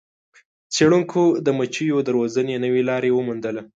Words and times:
څیړونکو 0.73 1.21
د 1.45 1.47
مچیو 1.57 1.97
د 2.03 2.09
روزنې 2.17 2.55
نوې 2.63 2.81
لاره 2.89 3.09
وموندله. 3.13 3.61